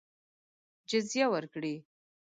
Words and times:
جزیه 0.89 1.25
ورکړي. 1.33 1.75